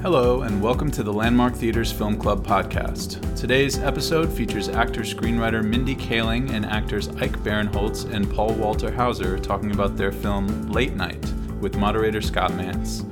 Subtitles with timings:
[0.00, 3.36] Hello, and welcome to the Landmark Theater's Film Club podcast.
[3.36, 9.40] Today's episode features actor screenwriter Mindy Kaling and actors Ike Barinholtz and Paul Walter Hauser
[9.40, 11.20] talking about their film Late Night
[11.60, 13.02] with moderator Scott Mantz.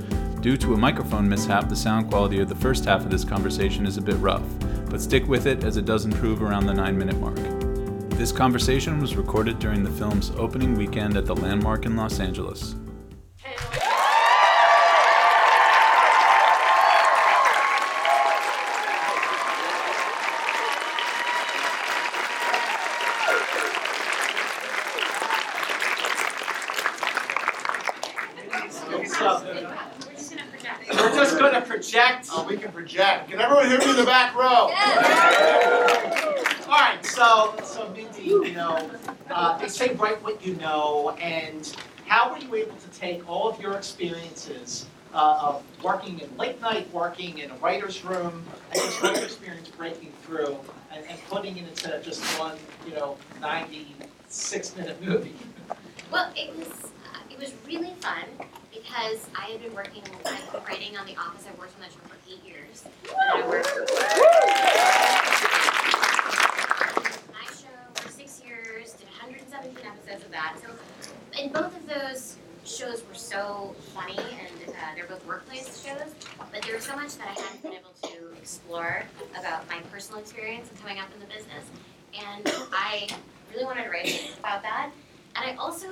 [0.40, 3.84] Due to a microphone mishap, the sound quality of the first half of this conversation
[3.84, 4.46] is a bit rough,
[4.88, 7.36] but stick with it as it does improve around the nine minute mark.
[8.10, 12.76] This conversation was recorded during the film's opening weekend at the Landmark in Los Angeles.
[30.88, 32.28] We're just gonna project.
[32.32, 33.30] Oh, we can project.
[33.30, 34.70] Can everyone hear me in the back row?
[36.66, 38.90] All right, so, so Mindy, you know,
[39.30, 41.74] uh, they say write what you know, and
[42.06, 46.60] how were you able to take all of your experiences uh, of working in late
[46.60, 50.58] night, working in a writer's room, and just your experience breaking through
[50.92, 55.34] and, and putting it into just one, you know, 96 minute movie?
[56.10, 58.24] Well, it was uh, it was really fun
[58.72, 61.44] because I had been working, I've been writing on The Office.
[61.50, 62.84] I've worked on that show for eight years.
[63.08, 63.74] And I worked
[67.32, 70.25] my show for six years, did 117 episodes of
[70.62, 70.68] So,
[71.40, 76.14] and both of those shows were so funny, and uh, they're both workplace shows.
[76.52, 79.04] But there was so much that I hadn't been able to explore
[79.38, 81.64] about my personal experience and coming up in the business,
[82.18, 83.08] and I
[83.52, 84.90] really wanted to write about that.
[85.36, 85.88] And I also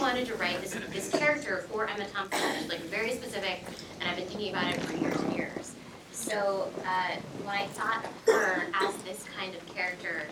[0.00, 2.40] wanted to write this, this character for Emma Thompson.
[2.60, 3.64] It's like very specific,
[4.00, 5.74] and I've been thinking about it for years and years.
[6.12, 10.26] So uh, when I thought of her as this kind of character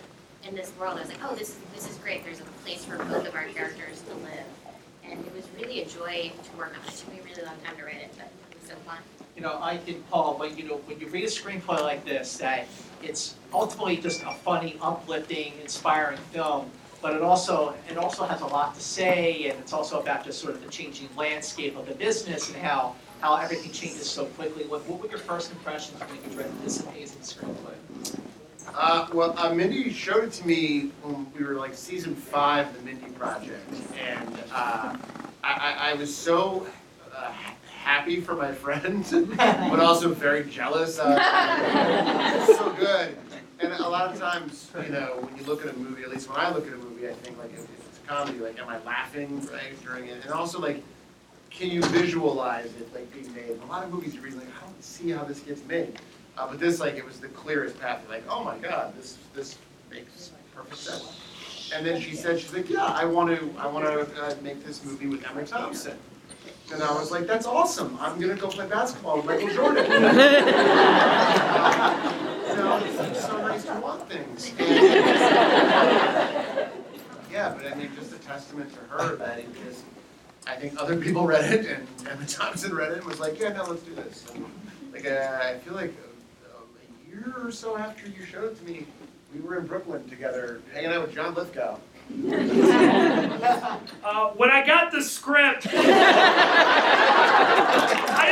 [0.47, 2.23] in this world, I was like, oh, this is this is great.
[2.23, 4.45] There's a place for both of our characters to live,
[5.03, 6.93] and it was really a joy to work on it.
[6.93, 8.97] It took me a really long time to write it, but it was so fun.
[9.35, 12.37] you know, I think Paul, when you know, when you read a screenplay like this,
[12.37, 12.67] that
[13.03, 16.69] it's ultimately just a funny, uplifting, inspiring film,
[17.01, 20.39] but it also it also has a lot to say, and it's also about just
[20.41, 24.63] sort of the changing landscape of the business and how how everything changes so quickly.
[24.65, 27.75] What, what were your first impressions when you read this amazing screenplay?
[28.75, 32.77] Uh, well, uh, Mindy showed it to me when we were like season five of
[32.77, 33.69] the Mindy Project,
[33.99, 34.95] and uh,
[35.43, 36.67] I, I, I was so
[37.15, 37.31] uh,
[37.83, 39.05] happy for my friend,
[39.37, 40.99] but also very jealous.
[40.99, 41.17] Uh,
[42.47, 43.17] it's so good.
[43.61, 46.29] And a lot of times, you know, when you look at a movie, at least
[46.29, 48.69] when I look at a movie, I think like if, it's a comedy, like am
[48.69, 50.23] I laughing right during it?
[50.23, 50.81] And also like,
[51.49, 53.49] can you visualize it like being made?
[53.49, 55.99] In a lot of movies, you read like, I don't see how this gets made.
[56.39, 58.01] Uh, but this, like, it was the clearest path.
[58.07, 59.57] Like, oh my god, this this
[59.91, 61.19] makes perfect sense.
[61.75, 64.65] And then she said, she's like, yeah, I want to, I want to uh, make
[64.65, 65.97] this movie with Emma Thompson.
[66.71, 67.97] And I was like, that's awesome.
[67.99, 69.83] I'm gonna go play basketball with Michael Jordan.
[69.91, 69.99] you
[72.55, 74.53] know, it's so nice to want things.
[74.57, 74.69] And-
[77.31, 79.83] yeah, but I mean, just a testament to her that it just,
[80.47, 83.49] I think other people read it and Emma Thompson read it and was like, yeah,
[83.49, 84.25] no, let's do this.
[84.33, 84.45] And,
[84.93, 85.93] like, uh, I feel like
[87.09, 88.85] year or so after you showed it to me,
[89.33, 91.77] we were in Brooklyn together, hanging out with John Lithgow.
[94.01, 95.75] Uh, when I got the script, I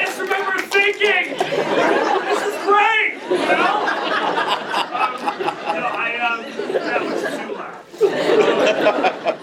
[0.03, 3.75] just remember thinking, "This is great," you know.
[4.97, 5.13] Um,
[5.77, 6.39] know, I um,
[6.73, 7.81] that was too loud.
[8.87, 9.37] Um,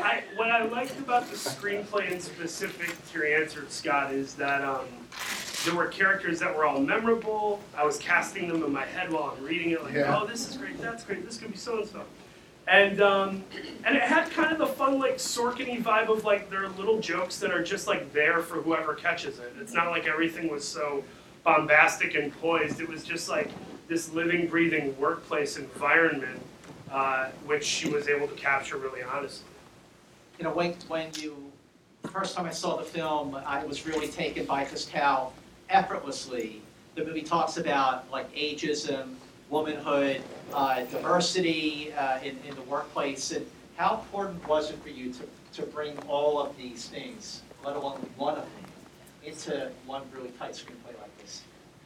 [0.00, 4.62] I, what I liked about the screenplay in specific to your answer, Scott, is that
[4.62, 4.86] um,
[5.66, 7.60] there were characters that were all memorable.
[7.76, 10.18] I was casting them in my head while I'm reading it, like, Yeah.
[10.18, 12.02] oh, this is great, that's great, this could be so and so.
[12.68, 13.44] And um,
[13.84, 16.68] and it had kind of the fun like Sorkin y vibe of like there are
[16.70, 19.52] little jokes that are just like there for whoever catches it.
[19.60, 21.04] It's not like everything was so
[21.44, 22.80] bombastic and poised.
[22.80, 23.50] It was just like
[23.86, 26.42] this living, breathing workplace environment,
[26.90, 29.46] uh, which she was able to capture really honestly.
[30.38, 31.52] You know, when when you
[32.02, 35.32] the first time I saw the film, I was really taken by just how
[35.70, 36.62] effortlessly
[36.96, 39.14] the movie talks about like ageism,
[39.50, 40.22] womanhood,
[40.52, 43.46] uh, diversity uh, in, in the workplace, and
[43.76, 45.22] how important was it for you to,
[45.52, 48.70] to bring all of these things, let alone one of them,
[49.24, 51.42] into one really tight screenplay like this?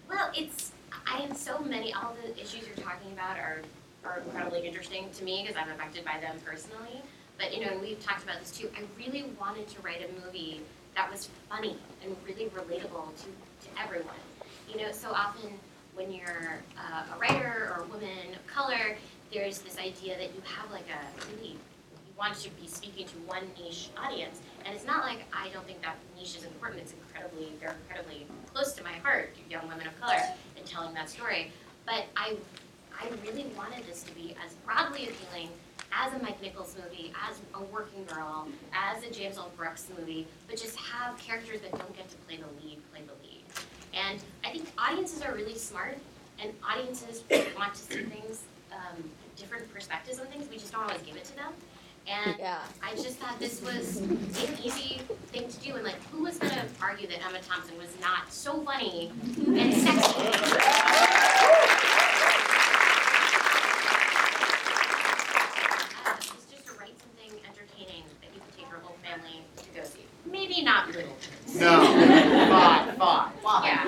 [0.09, 0.73] Well, it's
[1.07, 1.93] I have so many.
[1.93, 3.63] All the issues you're talking about are
[4.05, 7.03] are incredibly interesting to me because I'm affected by them personally.
[7.37, 8.71] But you know, and we've talked about this too.
[8.77, 10.61] I really wanted to write a movie
[10.95, 13.50] that was funny and really relatable to to
[13.83, 14.15] everyone.
[14.69, 15.51] You know, so often
[15.95, 18.97] when you're uh, a writer or a woman of color,
[19.33, 23.17] there's this idea that you have like a really you want to be speaking to
[23.27, 26.83] one niche audience, and it's not like I don't think that niche is important.
[26.83, 30.21] It's incredibly, they're incredibly close to my heart, young women of color,
[30.57, 31.51] and telling that story.
[31.87, 32.37] But I,
[33.01, 35.49] I really wanted this to be as broadly appealing
[35.93, 39.51] as a Mike Nichols movie, as a working girl, as a James L.
[39.57, 43.13] Brooks movie, but just have characters that don't get to play the lead, play the
[43.15, 43.20] lead.
[43.95, 45.99] And I think audiences are really smart,
[46.41, 47.23] and audiences
[47.59, 48.43] want to see things,
[48.73, 49.03] um,
[49.37, 50.49] different perspectives on things.
[50.49, 51.53] We just don't always give it to them.
[52.09, 52.59] And Yeah.
[52.83, 55.01] I just thought this was an easy
[55.33, 58.61] thing to do, and like, who was gonna argue that Emma Thompson was not so
[58.63, 61.31] funny and sexy?
[64.81, 69.69] Uh, It's just to write something entertaining that you could take your whole family to
[69.79, 70.05] go see.
[70.27, 71.17] Maybe not little.
[71.57, 71.83] No,
[72.51, 73.65] five, five, five.
[73.65, 73.85] Yeah,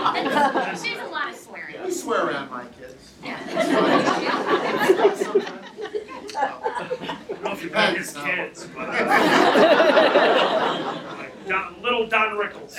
[0.52, 1.76] that's- there's a lot of swearing.
[1.84, 3.12] We swear around my kids.
[3.24, 3.38] Yeah.
[3.48, 3.52] I
[7.30, 8.88] don't know if you've met his kids, but.
[8.88, 9.04] uh,
[11.18, 12.74] like Don, little Don Rickles.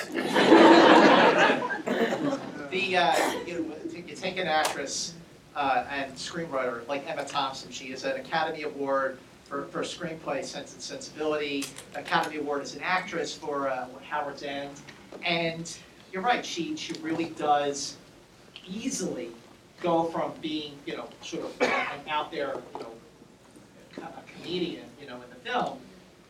[2.70, 3.76] The, uh, you know,
[4.08, 5.14] you take an actress
[5.54, 10.72] uh, and screenwriter like Emma Thompson, she is an Academy Award for, for screenplay Sense
[10.72, 11.64] and Sensibility,
[11.94, 14.80] Academy Award as an actress for uh, Howard's End.
[15.24, 15.76] And
[16.12, 17.96] you're right, she, she really does
[18.66, 19.30] easily
[19.80, 22.90] go from being, you know, sort of an out there, you know,
[23.98, 25.78] a comedian, you know, in the film,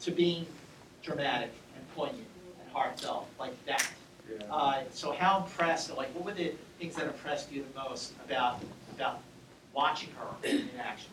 [0.00, 0.46] to being
[1.02, 2.26] dramatic and poignant
[2.60, 3.88] and heartfelt like that.
[4.50, 8.60] Uh, so how impressed, like, what were the things that impressed you the most about,
[8.96, 9.20] about
[9.74, 11.10] watching her in action?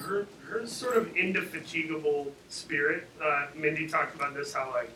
[0.00, 3.06] Her, her sort of indefatigable spirit.
[3.22, 4.90] Uh, Mindy talked about this how like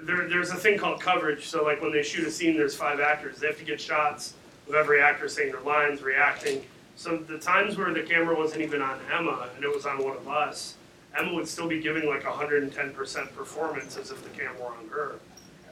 [0.00, 1.46] there, there's a thing called coverage.
[1.46, 3.38] So like when they shoot a scene, there's five actors.
[3.38, 4.34] They have to get shots
[4.68, 6.64] of every actor saying their lines, reacting.
[6.96, 10.16] So the times where the camera wasn't even on Emma and it was on one
[10.16, 10.74] of us,
[11.16, 15.14] Emma would still be giving like 110% performance as if the camera were on her.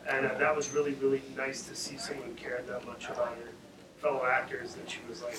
[0.08, 3.50] And uh, that was really, really nice to see someone cared that much about her
[3.98, 5.36] fellow actors that she was like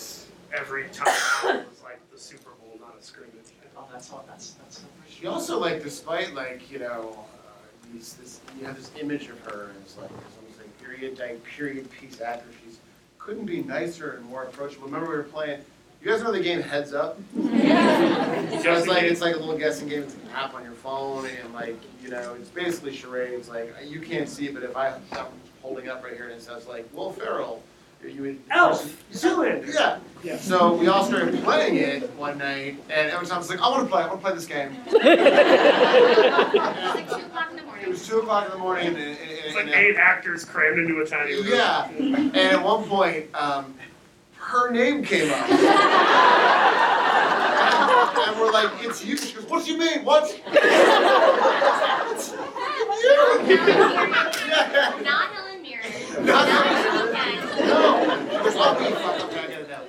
[0.54, 1.08] every time
[1.46, 3.34] it was like the Super Bowl, not a scrimmage.
[3.76, 4.82] Oh, that's all, that's, that's.
[4.82, 5.20] Not pretty.
[5.20, 7.52] She also like, despite like, you know, uh,
[7.94, 11.44] these, this, you have this image of her as like, as almost like period, like
[11.44, 12.56] period piece actress.
[12.64, 12.80] She's
[13.28, 14.86] couldn't be nicer and more approachable.
[14.86, 15.60] Remember we were playing.
[16.02, 17.18] You guys know the game Heads Up?
[17.36, 20.04] So it's like it's like a little guessing game.
[20.04, 23.50] It's an app on your phone, and like you know, it's basically charades.
[23.50, 25.26] Like you can't see, but if I, I'm
[25.62, 27.62] holding up right here and it says like Will Ferrell,
[28.06, 28.40] you would.
[28.52, 29.68] Elf, Zoolander.
[29.74, 30.00] Yeah.
[30.24, 30.38] Yeah.
[30.38, 33.70] So we all started playing it one night, and every time I was like, I
[33.70, 34.02] want to play.
[34.04, 34.76] I want to play this game.
[34.88, 34.94] It's
[36.96, 37.84] like two o'clock in the morning.
[37.86, 40.44] It was two o'clock in the morning, and, and, and, It's like and- eight actors
[40.46, 41.48] crammed into a tiny room.
[41.48, 41.88] Yeah.
[41.90, 43.74] And at one point, um,
[44.38, 45.50] her name came up.
[48.28, 49.18] and we're like, it's you.
[49.18, 50.04] She goes, what do you mean?
[50.04, 50.24] What?
[52.18, 52.38] It's you.
[53.48, 55.00] Yeah.
[55.04, 57.68] Not Helen Mirren, Not not Helen Weekend.
[57.68, 57.82] No.
[58.32, 59.32] She goes, oh, we fucked up.
[59.32, 59.84] I gotta know.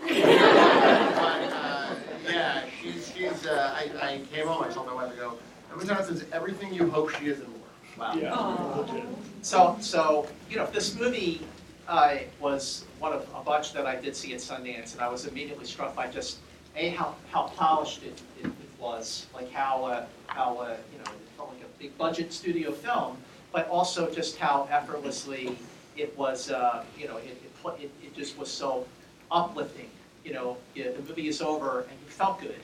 [1.15, 1.95] But, uh,
[2.29, 5.39] yeah, she's, she's, uh, I, I came home, I told my wife, I go,
[5.73, 7.57] Emma Thompson's everything you hope she is and more.
[7.99, 8.87] Wow.
[8.87, 9.03] Yeah.
[9.43, 11.41] So, so, you know, this movie
[11.89, 15.27] uh, was one of a bunch that I did see at Sundance, and I was
[15.27, 16.39] immediately struck by just,
[16.77, 18.53] A, how, how polished it, it it
[18.83, 22.71] was, like how, uh, how, uh, you know, it felt like a big budget studio
[22.71, 23.17] film,
[23.53, 25.59] but also just how effortlessly
[25.97, 28.85] it was, uh, you know, it, it, put- it, it just was so
[29.31, 29.89] uplifting,
[30.25, 32.61] you know, yeah, the movie is over and you felt good.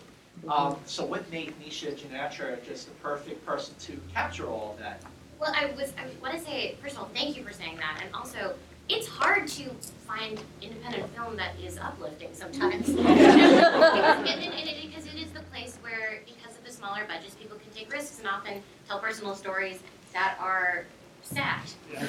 [0.48, 5.00] Um, so what made Nisha Ganatra just the perfect person to capture all of that?
[5.40, 8.00] Well, I was, I want to say, first of all, thank you for saying that,
[8.04, 8.54] and also,
[8.88, 9.70] it's hard to
[10.06, 12.86] find independent film that is uplifting sometimes.
[12.92, 17.04] because, and, and, and it, because it is the place where, because of the smaller
[17.06, 19.80] budgets, people can take risks and often tell personal stories
[20.12, 20.84] that are
[21.24, 21.62] sad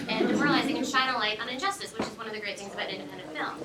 [0.07, 2.74] and demoralizing and shine a light on injustice, which is one of the great things
[2.74, 3.55] about independent film.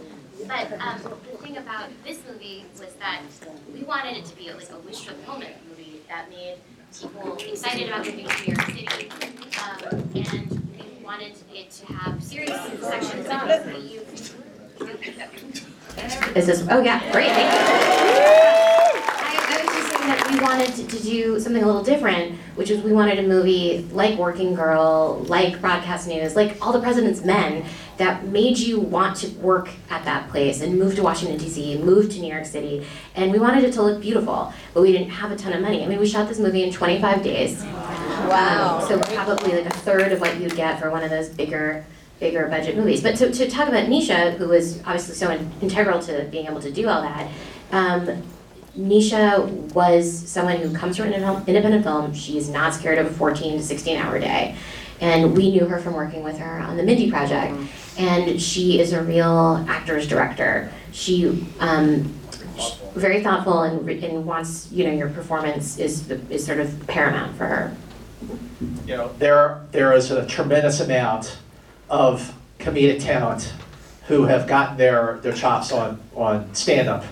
[0.47, 3.23] But um, the thing about this movie was that
[3.73, 6.57] we wanted it to be like a wish fulfillment movie that made
[6.99, 9.11] people excited about moving to New York City.
[9.61, 9.79] Um,
[10.15, 14.01] and we wanted it to have serious sections that you.
[16.35, 17.59] Is this, oh yeah, great, thank you.
[19.13, 19.40] I,
[20.01, 22.71] I was just saying that we wanted to, to do something a little different, which
[22.71, 27.23] is we wanted a movie like Working Girl, like Broadcast News, like All the President's
[27.25, 27.65] Men,
[27.99, 32.11] that made you want to work at that place and move to Washington DC, move
[32.11, 35.31] to New York City, and we wanted it to look beautiful, but we didn't have
[35.31, 35.85] a ton of money.
[35.85, 37.63] I mean, we shot this movie in 25 days.
[37.63, 38.79] Wow.
[38.81, 41.85] Um, so probably like a third of what you'd get for one of those bigger,
[42.21, 43.03] bigger budget movies.
[43.03, 46.61] But to, to talk about Nisha, who was obviously so in- integral to being able
[46.61, 47.31] to do all that,
[47.73, 48.23] um,
[48.79, 52.15] Nisha was someone who comes from independent independent film.
[52.15, 54.57] She is not scared of a 14 to 16 hour day.
[55.01, 57.57] And we knew her from working with her on the Mindy Project.
[57.99, 60.71] and she is a real actor's director.
[60.93, 62.15] She um,
[62.95, 67.47] very thoughtful and, and wants you know your performance is is sort of paramount for
[67.47, 67.77] her.
[68.87, 71.39] you know, there, there is a tremendous amount
[71.89, 73.53] of comedic talent
[74.07, 77.05] who have gotten their, their chops on, on stand-up.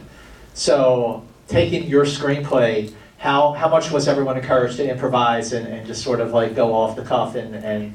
[0.55, 6.03] So taking your screenplay, how, how much was everyone encouraged to improvise and, and just
[6.03, 7.95] sort of like go off the cuff and, and,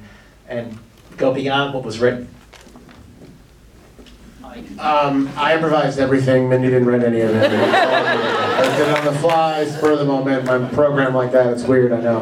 [0.50, 0.78] and
[1.16, 2.28] go beyond what was written?
[4.80, 6.50] Um, I improvised everything.
[6.50, 8.40] Mindy didn't write any of it.
[8.76, 10.46] Did it on the fly, spur the moment.
[10.46, 12.22] My program like that, it's weird, I know.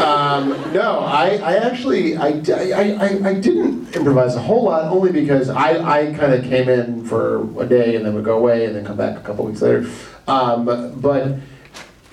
[0.00, 5.10] Um, no, I, I actually, I, I, I, I didn't improvise a whole lot, only
[5.10, 8.66] because I, I kind of came in for a day and then would go away
[8.66, 9.90] and then come back a couple weeks later.
[10.28, 11.40] Um, but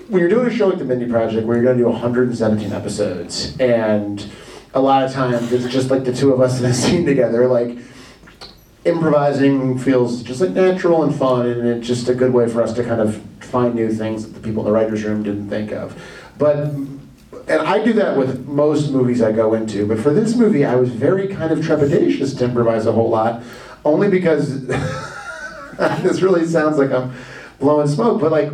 [0.08, 2.72] when you're doing a show like the Mindy Project, where you're going to do 117
[2.72, 4.28] episodes, and
[4.74, 7.46] a lot of times it's just like the two of us in a scene together,
[7.46, 7.78] like
[8.84, 12.72] improvising feels just like natural and fun, and it's just a good way for us
[12.72, 15.72] to kind of find new things that the people in the writers' room didn't think
[15.72, 16.00] of.
[16.38, 16.56] But
[17.48, 20.76] and I do that with most movies I go into, but for this movie, I
[20.76, 23.42] was very kind of trepidatious to improvise a whole lot,
[23.84, 24.66] only because
[26.02, 27.14] this really sounds like I'm
[27.58, 28.52] blowing smoke, but like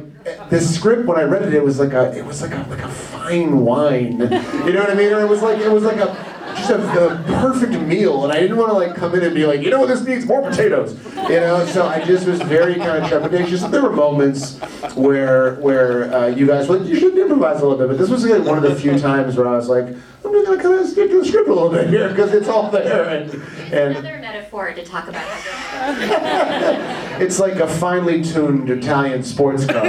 [0.48, 2.82] this script when I read it, it was like a it was like a like
[2.82, 5.12] a fine wine, you know what I mean?
[5.12, 8.40] Or it was like it was like a just a, the perfect meal, and I
[8.40, 10.42] didn't want to like come in and be like, you know what, this needs more
[10.42, 10.94] potatoes,
[11.28, 11.64] you know.
[11.66, 13.70] So I just was very kind of trepidatious.
[13.70, 14.58] There were moments
[14.94, 18.10] where where uh, you guys were like, you should improvise a little bit, but this
[18.10, 20.74] was like one of the few times where I was like, I'm just gonna kind
[20.80, 23.30] of stick to the script a little bit here because it's all there, and
[23.72, 25.24] and Another metaphor to talk about
[27.20, 29.84] it's like a finely tuned Italian sports car.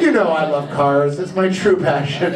[0.00, 1.18] You know, I love cars.
[1.18, 2.34] It's my true passion.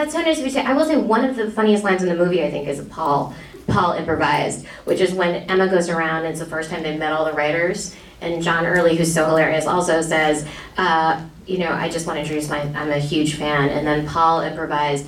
[0.00, 0.62] That's so nice to say.
[0.62, 3.34] I will say one of the funniest lines in the movie, I think, is Paul.
[3.66, 6.24] Paul improvised, which is when Emma goes around.
[6.24, 9.26] and It's the first time they've met all the writers, and John Early, who's so
[9.26, 10.46] hilarious, also says,
[10.78, 12.60] uh, "You know, I just want to introduce my.
[12.60, 15.04] I'm a huge fan." And then Paul improvised.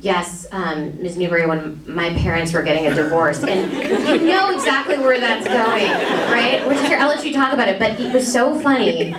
[0.00, 1.16] Yes, um, Ms.
[1.16, 3.72] Newbury, when my parents were getting a divorce, and
[4.22, 5.90] you know exactly where that's going,
[6.30, 6.64] right?
[6.64, 9.16] We're just here, I'll let you talk about it, but it was so funny.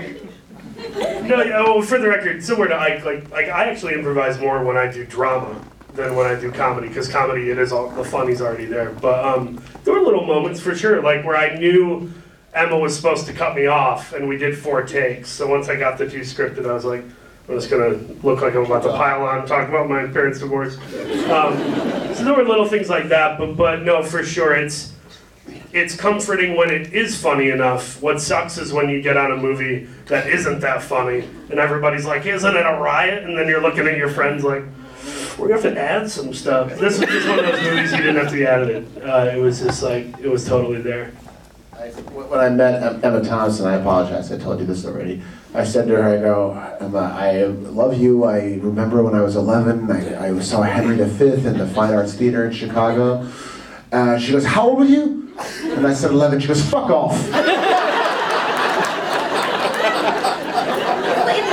[0.95, 4.63] No, yeah, well, for the record, similar to Ike, like, like I actually improvise more
[4.63, 5.59] when I do drama
[5.93, 8.91] than when I do comedy, because comedy, it is all, the funny's already there.
[8.91, 12.11] But um, there were little moments for sure, like where I knew
[12.53, 15.29] Emma was supposed to cut me off, and we did four takes.
[15.29, 17.03] So once I got the two scripted, I was like,
[17.47, 20.77] I'm just gonna look like I'm about to pile on, talk about my parents' divorce.
[21.29, 21.57] Um,
[22.13, 24.93] so there were little things like that, but but no, for sure, it's
[25.71, 28.01] it's comforting when it is funny enough.
[28.01, 32.05] What sucks is when you get on a movie that isn't that funny, and everybody's
[32.05, 34.63] like, "Isn't it a riot?" And then you're looking at your friends like,
[35.37, 37.97] "We're gonna have to add some stuff." This was just one of those movies you
[37.97, 38.87] didn't have to be edited.
[39.03, 41.11] Uh, it was just like it was totally there.
[41.79, 45.21] I, when I met Emma Thompson, I apologize, I told you this already.
[45.53, 48.25] I said to her, I go, Emma, I love you.
[48.25, 52.13] I remember when I was 11, I, I saw Henry V in the Fine Arts
[52.13, 53.27] Theater in Chicago.
[53.91, 55.18] Uh, she goes, How old were you?
[55.63, 56.39] And I said 11.
[56.39, 57.13] She goes, Fuck off.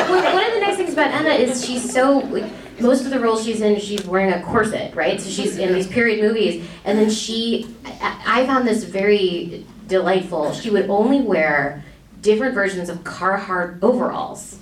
[0.08, 2.50] One of the nice things about Emma is she's so like
[2.80, 5.20] most of the roles she's in, she's wearing a corset, right?
[5.20, 10.52] So she's in these period movies, and then she, I, I found this very delightful.
[10.52, 11.82] She would only wear
[12.20, 14.58] different versions of Carhartt overalls.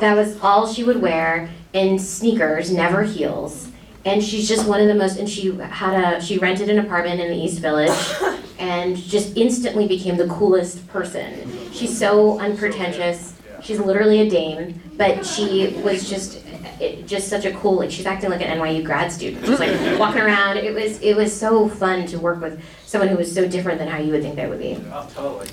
[0.00, 3.68] That was all she would wear, and sneakers, never heels.
[4.04, 5.18] And she's just one of the most.
[5.18, 7.90] And she had a she rented an apartment in the East Village,
[8.60, 11.50] and just instantly became the coolest person.
[11.72, 13.34] She's so unpretentious.
[13.62, 16.44] She's literally a dame, but she was just
[16.78, 17.76] it, just such a cool.
[17.76, 20.58] Like she's acting like an NYU grad student, just like walking around.
[20.58, 23.88] It was it was so fun to work with someone who was so different than
[23.88, 24.78] how you would think they would be.
[24.92, 25.48] Oh, totally.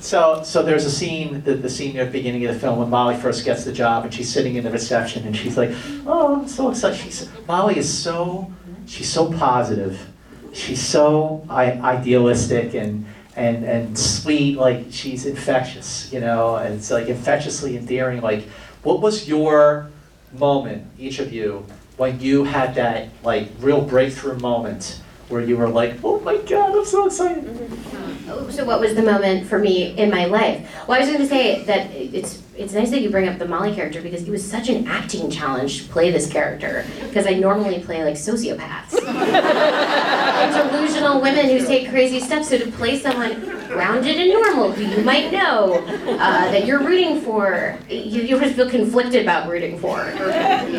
[0.00, 2.90] So, so there's a scene, the, the scene at the beginning of the film when
[2.90, 5.70] Molly first gets the job and she's sitting in the reception and she's like,
[6.04, 8.52] "Oh, I'm so excited." She's Molly is so,
[8.86, 10.11] she's so positive,
[10.52, 13.06] she's so idealistic and
[13.36, 14.56] and and sweet.
[14.56, 18.20] Like she's infectious, you know, and it's like infectiously endearing.
[18.20, 18.44] Like,
[18.82, 19.90] what was your
[20.32, 21.66] moment, each of you,
[21.96, 25.01] when you had that like real breakthrough moment
[25.32, 27.44] where you were like, "Oh my God, I'm so excited."
[28.50, 30.70] So what was the moment for me in my life?
[30.86, 33.48] Well, I was going to say that it's it's nice that you bring up the
[33.48, 37.34] Molly character because it was such an acting challenge to play this character because I
[37.34, 38.92] normally play like sociopaths
[40.70, 42.48] delusional women who take crazy steps.
[42.48, 47.20] So to play someone grounded and normal who you might know uh, that you're rooting
[47.22, 49.98] for, you, you just feel conflicted about rooting for.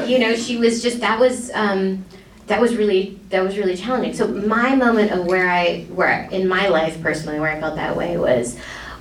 [0.07, 1.51] You know, she was just that was.
[1.53, 2.05] Um,
[2.47, 4.13] that was really that was really challenging.
[4.13, 7.95] So my moment of where I where in my life personally where I felt that
[7.95, 8.57] way was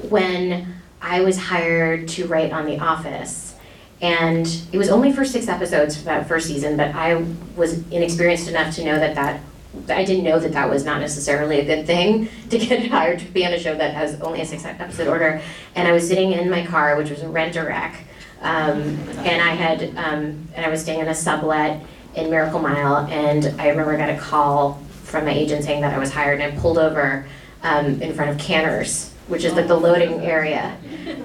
[0.09, 3.57] when I was hired to write on The Office.
[4.01, 7.25] And it was only for six episodes for that first season, but I
[7.57, 9.41] was inexperienced enough to know that that
[9.89, 13.25] I didn't know that that was not necessarily a good thing to get hired to
[13.27, 15.41] be on a show that has only a six episode order.
[15.75, 18.05] And I was sitting in my car, which was a rent a wreck,
[18.41, 21.85] um, and I had um, and I was staying in a sublet
[22.15, 25.95] in Miracle Mile, and I remember I got a call from my agent saying that
[25.95, 27.27] I was hired, and I pulled over
[27.63, 30.77] um, in front of Canter's, which is like the loading area.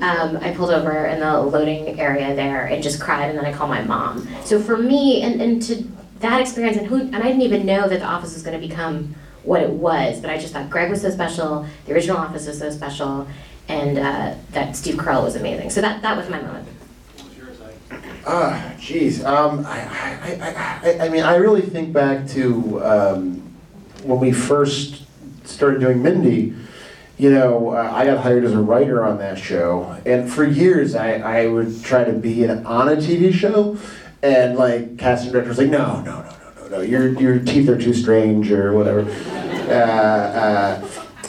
[0.02, 3.54] Um, I pulled over in the loading area there and just cried, and then I
[3.54, 4.28] called my mom.
[4.44, 5.84] So for me, and, and to
[6.20, 8.68] that experience, and who, and I didn't even know that the office was going to
[8.68, 12.48] become what it was, but I just thought Greg was so special, the original office
[12.48, 13.28] was so special,
[13.68, 15.70] and uh, that Steve Carell was amazing.
[15.70, 16.68] So that that was my moment.
[18.30, 19.24] Ah, jeez.
[19.24, 23.56] Um, I, I, I, I, mean, I really think back to um,
[24.04, 25.04] when we first
[25.46, 26.54] started doing Mindy.
[27.18, 30.94] You know, uh, I got hired as a writer on that show, and for years
[30.94, 33.78] I, I would try to be on a TV show,
[34.22, 37.70] and like casting director was like, no, no, no, no, no, no, your your teeth
[37.70, 39.10] are too strange or whatever.
[39.68, 40.88] Uh, uh,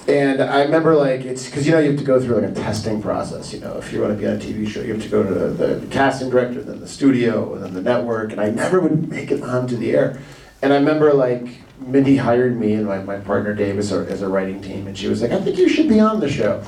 [0.09, 2.55] and I remember like it's because you know you have to go through like a
[2.55, 3.53] testing process.
[3.53, 5.23] You know, if you want to be on a TV show, you have to go
[5.23, 8.33] to the, the casting director, then the studio, and then the network.
[8.33, 10.19] And I never would make it onto the air.
[10.63, 11.47] And I remember like
[11.79, 13.53] Mindy hired me and my, my partner
[13.93, 16.21] a, as a writing team, and she was like, "I think you should be on
[16.21, 16.65] the show."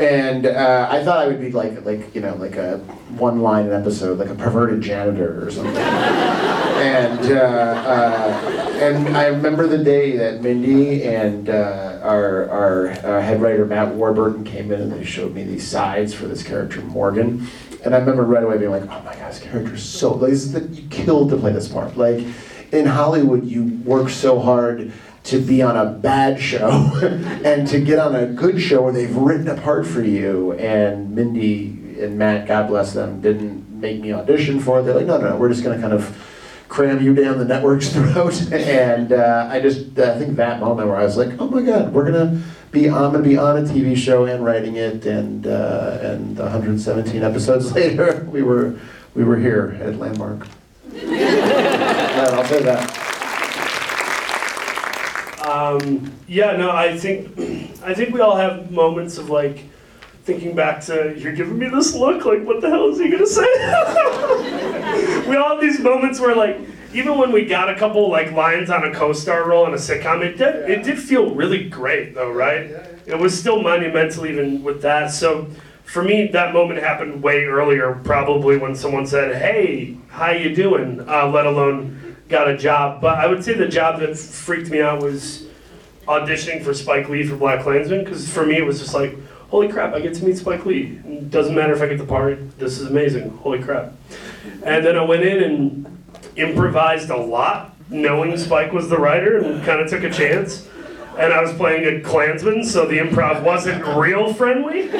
[0.00, 2.78] And uh, I thought I would be like like you know like a
[3.16, 5.76] one line episode, like a perverted janitor or something.
[5.76, 13.22] and uh, uh, and I remember the day that Mindy and uh, our our uh,
[13.22, 16.80] head writer Matt Warburton came in and they showed me these sides for this character
[16.80, 17.46] Morgan.
[17.84, 20.30] And I remember right away being like, "Oh my God, this character is so like
[20.30, 22.26] this is the, you killed to play this part." Like
[22.72, 24.92] in Hollywood, you work so hard
[25.24, 26.68] to be on a bad show
[27.44, 30.52] and to get on a good show where they've written a part for you.
[30.52, 34.82] And Mindy and Matt, God bless them, didn't make me audition for it.
[34.82, 36.16] They're like, no, no, no, we're just going to kind of
[36.68, 38.52] cram you down the network's throat.
[38.52, 41.92] and uh, I just, I think that moment where I was like, oh my God,
[41.94, 45.06] we're going to be, I'm going to be on a TV show and writing it.
[45.06, 48.78] And, uh, and 117 episodes later, we were,
[49.14, 50.46] we were here at Landmark.
[50.92, 53.03] And I'll say that.
[55.64, 57.38] Um, yeah, no, I think
[57.82, 59.64] I think we all have moments of like
[60.24, 63.26] thinking back to you're giving me this look, like what the hell is he gonna
[63.26, 63.42] say?
[65.28, 66.60] we all have these moments where like
[66.92, 70.22] even when we got a couple like lines on a co-star role in a sitcom,
[70.22, 72.70] it did it did feel really great though, right?
[73.06, 75.10] It was still monumental even with that.
[75.10, 75.48] So
[75.84, 81.04] for me, that moment happened way earlier, probably when someone said, "Hey, how you doing?"
[81.06, 83.00] Uh, let alone got a job.
[83.00, 85.44] But I would say the job that freaked me out was
[86.06, 89.16] auditioning for Spike Lee for BlacKkKlansman because for me it was just like,
[89.48, 91.00] holy crap, I get to meet Spike Lee.
[91.30, 92.58] Doesn't matter if I get the part.
[92.58, 93.36] This is amazing.
[93.38, 93.92] Holy crap.
[94.64, 96.04] And then I went in and
[96.36, 100.68] improvised a lot, knowing Spike was the writer, and kind of took a chance.
[101.18, 104.90] And I was playing a Klansman, so the improv wasn't real friendly.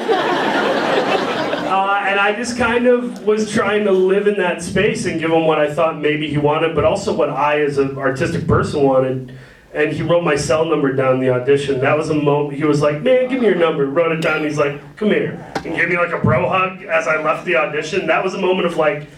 [1.74, 5.32] Uh, and I just kind of was trying to live in that space and give
[5.32, 8.82] him what I thought maybe he wanted, but also what I, as an artistic person,
[8.84, 9.36] wanted.
[9.74, 11.80] And he wrote my cell number down in the audition.
[11.80, 12.56] That was a moment.
[12.56, 14.44] He was like, "Man, give me your number." Wrote it down.
[14.44, 17.56] He's like, "Come here," and gave me like a bro hug as I left the
[17.56, 18.06] audition.
[18.06, 19.08] That was a moment of like,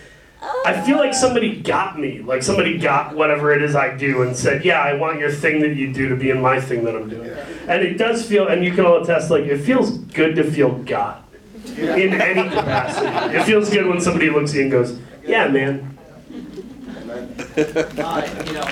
[0.64, 2.21] I feel like somebody got me.
[2.21, 5.61] Like somebody got whatever it is I do and said, "Yeah, I want your thing
[5.61, 7.31] that you do to be in my thing that I'm doing."
[7.69, 10.73] And it does feel, and you can all attest, like it feels good to feel
[10.73, 11.29] got
[11.77, 13.37] in any capacity.
[13.37, 15.92] It feels good when somebody looks at you and goes, "Yeah, man."
[17.57, 18.69] Uh, you know,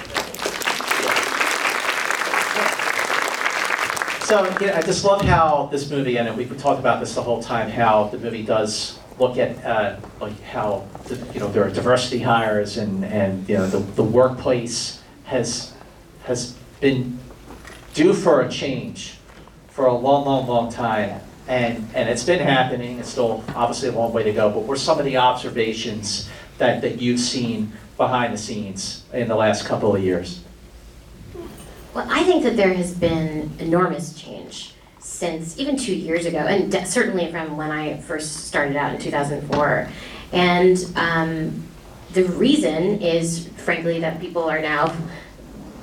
[4.35, 7.23] So know, I just love how this movie, and we could talk about this the
[7.23, 11.63] whole time, how the movie does look at uh, like how the, you know there
[11.63, 15.73] are diversity hires and and you know the, the workplace has
[16.25, 17.17] has been
[17.93, 19.19] due for a change
[19.69, 21.21] for a long, long, long time.
[21.47, 24.75] And, and it's been happening, it's still obviously a long way to go, but what
[24.75, 29.65] are some of the observations that, that you've seen behind the scenes in the last
[29.65, 30.44] couple of years?
[31.95, 36.71] Well, I think that there has been enormous change since even two years ago, and
[36.73, 39.89] de- certainly from when I first started out in 2004.
[40.33, 41.69] And um,
[42.13, 44.93] the reason is, frankly, that people are now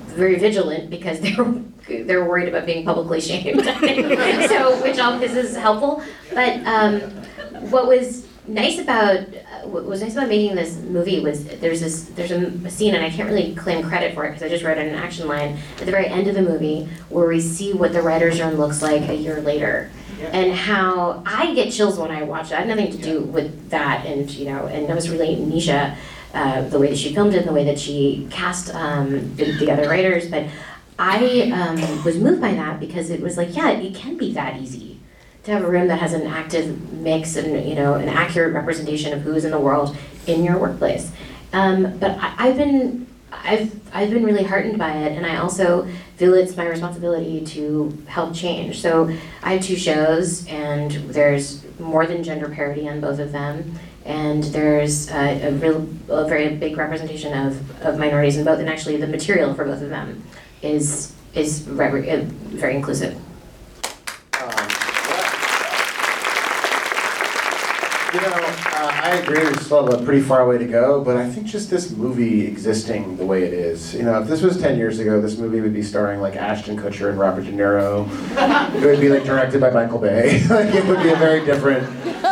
[0.07, 3.63] very vigilant because they're they're worried about being publicly shamed.
[4.49, 6.03] so, which all this is helpful.
[6.33, 6.99] But um,
[7.71, 9.25] what was nice about
[9.65, 13.03] what was nice about making this movie was there's this there's a, a scene and
[13.03, 15.85] I can't really claim credit for it because I just wrote an action line at
[15.85, 19.09] the very end of the movie where we see what the writer's room looks like
[19.09, 19.89] a year later.
[20.31, 22.53] And how I get chills when I watch it.
[22.53, 25.95] I had nothing to do with that, and you know, and that was really Nisha,
[26.35, 29.57] uh, the way that she filmed it, and the way that she cast um, the,
[29.57, 30.29] the other writers.
[30.29, 30.45] But
[30.99, 34.61] I um, was moved by that because it was like, yeah, it can be that
[34.61, 35.00] easy
[35.43, 39.13] to have a room that has an active mix and you know an accurate representation
[39.13, 41.11] of who is in the world in your workplace.
[41.53, 45.87] Um, but I, I've been I've I've been really heartened by it, and I also
[46.17, 48.81] feel it's my responsibility to help change.
[48.81, 53.79] So I have two shows, and there's more than gender parity on both of them,
[54.05, 58.69] and there's a, a real a very big representation of, of minorities in both, and
[58.69, 60.23] actually the material for both of them
[60.61, 63.15] is is very, very inclusive.
[64.39, 64.67] Um,
[68.13, 71.15] You know, uh, I agree, we still have a pretty far way to go, but
[71.15, 74.59] I think just this movie existing the way it is, you know, if this was
[74.59, 78.05] 10 years ago, this movie would be starring like Ashton Kutcher and Robert De Niro.
[78.75, 80.45] It would be like directed by Michael Bay.
[80.49, 81.87] like, it would be a very different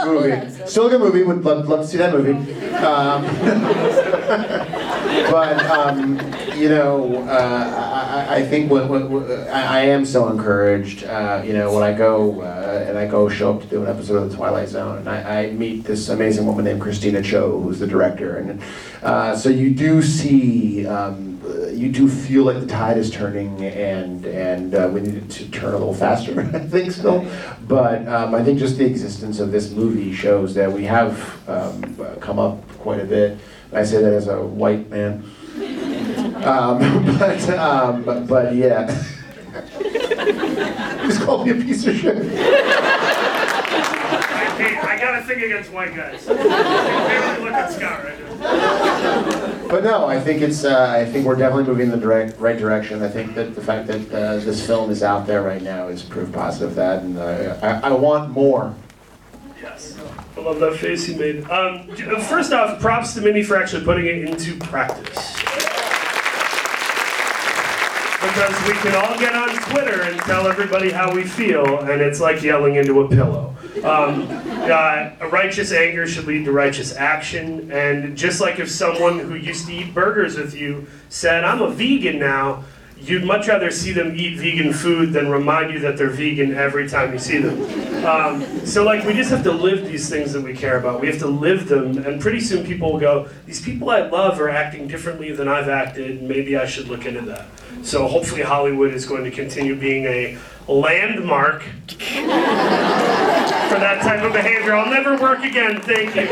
[0.05, 0.65] movie.
[0.65, 2.33] Still a good movie, would love, love to see that movie.
[2.75, 3.23] Um,
[5.31, 6.17] but, um,
[6.59, 11.41] you know, uh, I, I- think what, what, what- I, I am so encouraged, uh,
[11.45, 14.15] you know, when I go, uh, and I go show up to do an episode
[14.17, 17.79] of The Twilight Zone, and I, I meet this amazing woman named Christina Choe, who's
[17.79, 18.61] the director, and
[19.03, 21.39] uh, so you do see, um,
[21.73, 25.49] you do feel like the tide is turning, and and uh, we need it to
[25.51, 27.25] turn a little faster, I think still,
[27.67, 31.95] but um, I think just the existence of this movie shows that we have um,
[32.19, 33.37] come up quite a bit.
[33.71, 35.23] I say that as a white man.
[36.45, 38.87] Um, but, um, but, but yeah.
[41.05, 42.17] Just called me a piece of shit.
[44.61, 46.27] I got a thing against white guys.
[46.27, 49.67] Maybe look at Scott right now.
[49.69, 50.63] But no, I think it's.
[50.63, 53.01] Uh, I think we're definitely moving in the direct, right direction.
[53.03, 56.03] I think that the fact that uh, this film is out there right now is
[56.03, 58.73] proof positive of that, and uh, I, I want more.
[59.61, 59.97] Yes.
[60.37, 61.43] I love that face he made.
[61.49, 65.38] Um, uh, first off, props to Mindy for actually putting it into practice.
[68.21, 72.19] Because we can all get on Twitter and tell everybody how we feel, and it's
[72.19, 73.55] like yelling into a pillow.
[73.83, 79.35] Um, uh, righteous anger should lead to righteous action, and just like if someone who
[79.35, 82.65] used to eat burgers with you said, I'm a vegan now,
[83.01, 86.87] you'd much rather see them eat vegan food than remind you that they're vegan every
[86.87, 88.05] time you see them.
[88.05, 91.01] Um, so, like, we just have to live these things that we care about.
[91.01, 94.39] We have to live them, and pretty soon people will go, These people I love
[94.39, 97.47] are acting differently than I've acted, maybe I should look into that.
[97.83, 101.63] So, hopefully, Hollywood is going to continue being a landmark
[103.69, 104.75] for that type of behavior.
[104.75, 106.27] I'll never work again, thank you.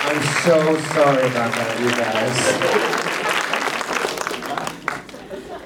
[0.00, 2.38] I'm so sorry about that, you guys.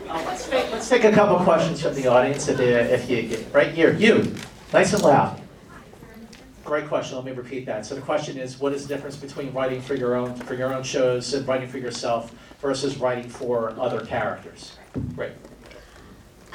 [0.09, 3.95] Uh, Let's take, a couple questions from the audience, if you, if you, right here,
[3.95, 4.35] you,
[4.73, 5.41] nice and loud.
[6.65, 7.85] Great question, let me repeat that.
[7.87, 10.73] So the question is, what is the difference between writing for your own, for your
[10.73, 14.77] own shows and writing for yourself versus writing for other characters?
[15.15, 15.33] Great.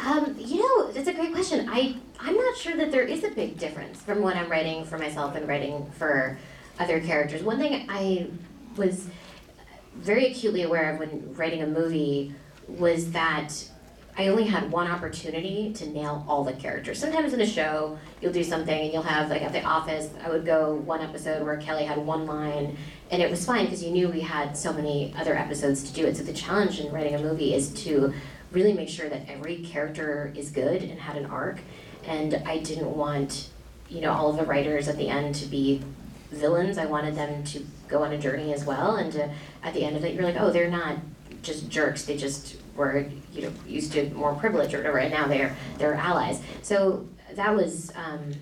[0.06, 1.68] Um, you know, that's a great question.
[1.70, 4.98] I I'm not sure that there is a big difference from when I'm writing for
[4.98, 6.38] myself and writing for
[6.80, 7.44] other characters.
[7.44, 8.28] One thing I
[8.76, 9.08] was
[9.96, 12.34] very acutely aware of when writing a movie
[12.68, 13.54] was that
[14.18, 16.98] I only had one opportunity to nail all the characters.
[16.98, 20.30] Sometimes in a show, you'll do something and you'll have, like at The Office, I
[20.30, 22.76] would go one episode where Kelly had one line,
[23.12, 26.08] and it was fine because you knew we had so many other episodes to do
[26.08, 26.18] it.
[26.18, 28.12] So the challenge in writing a movie is to
[28.52, 31.60] really make sure that every character is good and had an arc.
[32.04, 33.50] And I didn't want,
[33.88, 35.84] you know, all of the writers at the end to be
[36.32, 36.80] villains.
[36.80, 38.96] I wanted them to go on a journey as well.
[38.96, 39.30] And to,
[39.62, 40.98] at the end of it, you're like, oh, they're not
[41.48, 42.06] just jerks.
[42.06, 45.96] They just were, you know, used to more privilege or whatever, and now they're they're
[45.96, 46.42] allies.
[46.62, 47.92] So that was.
[47.96, 48.34] Um,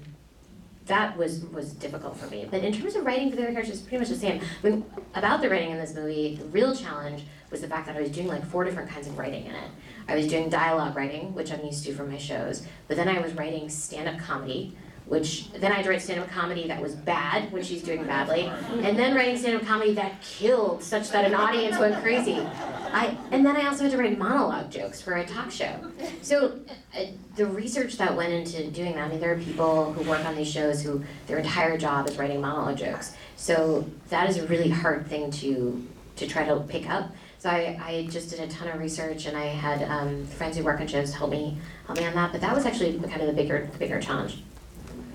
[0.85, 2.47] that was was difficult for me.
[2.49, 4.41] But in terms of writing for the other characters, it's pretty much the same.
[4.63, 7.97] I mean, about the writing in this movie, the real challenge was the fact that
[7.97, 9.71] I was doing like four different kinds of writing in it.
[10.07, 13.19] I was doing dialogue writing, which I'm used to from my shows, but then I
[13.19, 17.83] was writing stand-up comedy, which then I write stand-up comedy that was bad when she's
[17.83, 22.39] doing badly, and then writing stand-up comedy that killed such that an audience went crazy.
[22.39, 25.79] I and then I also had to write monologue jokes for a talk show.
[26.21, 26.59] So
[26.97, 30.25] uh, the research that went into doing that, I mean, there are people who work
[30.25, 33.15] on these shows who their entire job is writing monologue jokes.
[33.35, 37.11] So that is a really hard thing to to try to pick up.
[37.37, 40.63] So I, I just did a ton of research, and I had um, friends who
[40.63, 42.31] work on shows help me help me on that.
[42.31, 44.41] But that was actually kind of the bigger the bigger challenge.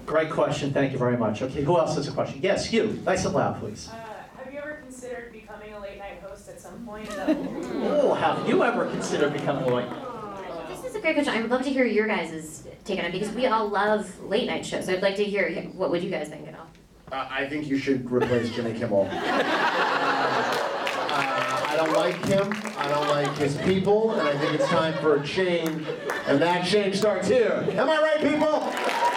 [0.06, 1.42] Great question, thank you very much.
[1.42, 2.40] Okay, who else has a question?
[2.42, 3.88] Yes, you, nice and loud, please.
[3.88, 3.96] Uh,
[4.42, 7.08] have you ever considered becoming a late night host at some point?
[7.82, 9.88] Oh, have you ever considered becoming a late?
[10.68, 11.34] This is a great question.
[11.34, 14.46] I would love to hear your guys' take on it because we all love late
[14.46, 14.86] night shows.
[14.86, 16.66] So I'd like to hear what would you guys think at all.
[17.12, 19.08] Uh, I think you should replace Jimmy Kimmel.
[21.12, 22.52] Uh, I don't like him.
[22.78, 25.84] I don't like his people, and I think it's time for a change.
[26.26, 27.66] And that change starts here.
[27.72, 29.09] Am I right, people?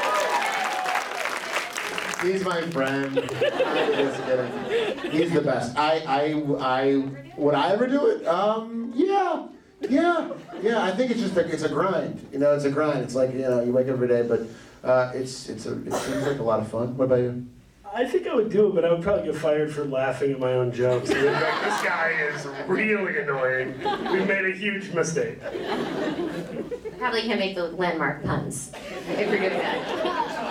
[2.24, 3.20] He's my friend.
[3.20, 5.12] I'm just kidding.
[5.12, 5.78] He's the best.
[5.78, 7.04] I, I, I,
[7.38, 8.26] would I ever do it?
[8.26, 9.48] Um, yeah,
[9.90, 10.32] yeah,
[10.62, 10.84] yeah.
[10.84, 12.26] I think it's just a, it's a grind.
[12.32, 13.00] You know, it's a grind.
[13.04, 14.42] It's like you know, you wake up every day, but
[14.84, 16.96] uh, it's, it's a, it seems like a lot of fun.
[16.96, 17.46] What about you?
[17.96, 20.40] I think I would do it, but I would probably get fired for laughing at
[20.40, 21.10] my own jokes.
[21.10, 23.78] Like, this guy is really annoying.
[24.12, 25.40] We made a huge mistake.
[26.98, 28.72] Probably can't make the landmark puns
[29.10, 30.43] if you're doing that.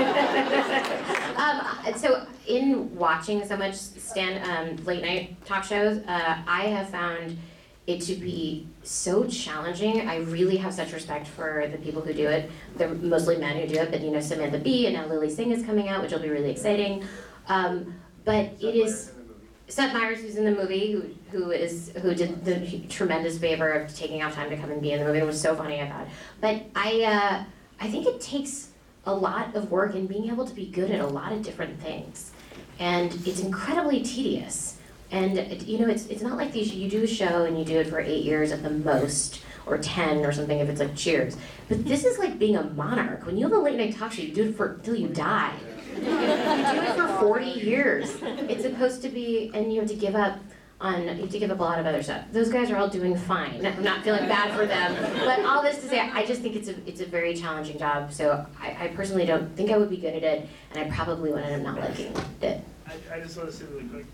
[1.36, 6.90] um, so, in watching so much stand um, late night talk shows, uh, I have
[6.90, 7.38] found
[7.86, 10.08] it to be so challenging.
[10.08, 12.50] I really have such respect for the people who do it.
[12.76, 15.50] They're mostly men who do it, but you know Samantha Bee and now Lilly Singh
[15.50, 17.04] is coming out, which will be really exciting.
[17.48, 19.12] Um, but it is.
[19.68, 23.94] Seth Meyers, who's in the movie, who who is who did the tremendous favor of
[23.94, 25.88] taking out time to come and be in the movie, It was so funny I
[25.88, 26.08] thought.
[26.40, 27.44] But I uh,
[27.80, 28.69] I think it takes
[29.06, 31.80] a lot of work and being able to be good at a lot of different
[31.80, 32.32] things,
[32.78, 34.76] and it's incredibly tedious.
[35.12, 37.64] And it- you know, it's it's not like these you do a show and you
[37.64, 40.94] do it for eight years at the most, or ten or something if it's like
[40.94, 41.36] Cheers.
[41.68, 43.26] But this is like being a monarch.
[43.26, 45.52] When you have a late night talk show, you do it for until you die.
[45.96, 48.16] You do it for 40 years.
[48.22, 50.38] It's supposed to be, and you have to give up
[50.80, 52.24] on, to give up a lot of other stuff.
[52.32, 53.64] Those guys are all doing fine.
[53.64, 54.96] I'm not feeling bad for them.
[55.20, 58.12] But all this to say, I just think it's a, it's a very challenging job.
[58.12, 61.32] So I, I personally don't think I would be good at it, and I probably
[61.32, 62.64] would end up not liking it.
[62.86, 64.06] I, I just want to say really quick.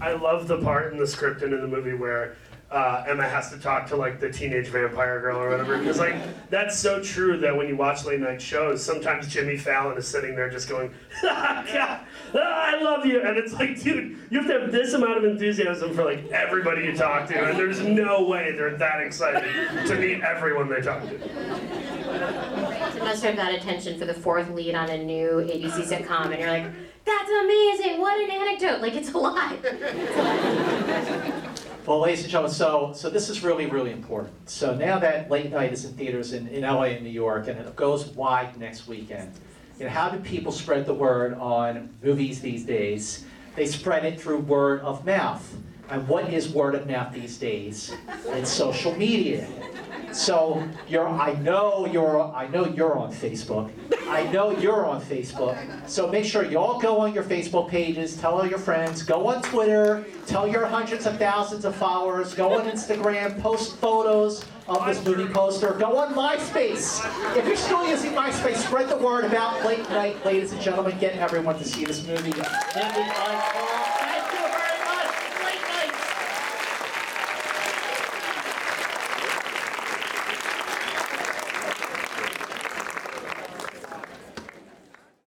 [0.00, 2.36] I love the part in the script and in the movie where
[2.70, 5.78] uh, Emma has to talk to like the teenage vampire girl or whatever.
[5.78, 6.16] Because like
[6.50, 10.36] that's so true that when you watch late night shows, sometimes Jimmy Fallon is sitting
[10.36, 12.00] there just going, "God,
[12.34, 15.94] I love you," and it's like, dude, you have to have this amount of enthusiasm
[15.94, 20.20] for like everybody you talk to, and there's no way they're that excited to meet
[20.20, 21.14] everyone they talk to.
[21.14, 26.38] It must have got attention for the fourth lead on a new ABC sitcom, and
[26.38, 26.70] you're like,
[27.06, 27.98] that's amazing!
[27.98, 28.82] What an anecdote!
[28.82, 29.64] Like, it's alive.
[31.88, 34.50] Well, ladies and gentlemen, so, so this is really, really important.
[34.50, 37.58] So now that late night is in theaters in, in LA and New York, and
[37.58, 39.32] it goes wide next weekend,
[39.78, 43.24] you know, how do people spread the word on movies these days?
[43.56, 45.56] They spread it through word of mouth.
[45.88, 47.94] And what is word of mouth these days?
[48.26, 49.48] It's social media.
[50.18, 53.70] So you're, I know you're, I know you're on Facebook.
[54.08, 55.56] I know you're on Facebook.
[55.88, 59.28] So make sure you all go on your Facebook pages, tell all your friends, go
[59.28, 64.84] on Twitter, tell your hundreds of thousands of followers, go on Instagram, post photos of
[64.86, 67.00] this movie poster, go on MySpace.
[67.36, 71.14] If you're still using MySpace, spread the word about late night, ladies and gentlemen, get
[71.14, 72.34] everyone to see this movie.